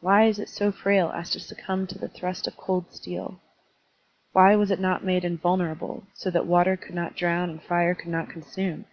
[0.00, 3.40] Why is it so frail as to succtmib to the thrust of cold steel?
[4.30, 8.10] Why was it not made invulnerable, so that water could not drown and fire could
[8.12, 8.84] not consume?